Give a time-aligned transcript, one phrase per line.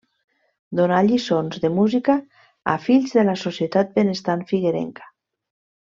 [0.79, 2.15] Donà lliçons de música
[2.73, 5.11] a fills de la societat benestant figuerenca.